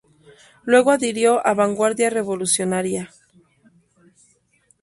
[0.63, 3.11] Luego adhirió a Vanguardia Revolucionaria.